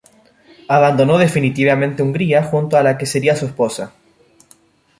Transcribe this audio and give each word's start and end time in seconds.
Abandonó 0.67 1.19
definitivamente 1.19 2.01
Hungría 2.01 2.41
junto 2.41 2.75
a 2.75 2.81
la 2.81 2.97
que 2.97 3.05
sería 3.05 3.35
su 3.35 3.45
esposa. 3.45 3.93